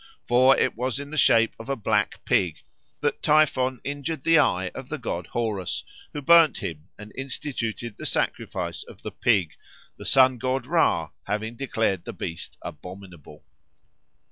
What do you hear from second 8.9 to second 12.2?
the pig, the sun god Ra having declared the